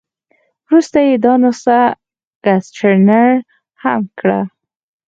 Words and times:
وروسته 0.67 0.97
یې 1.07 1.15
دا 1.23 1.33
نسخه 1.43 1.81
ګسټتنر 2.45 3.29
هم 3.81 4.01
کړه. 4.19 4.41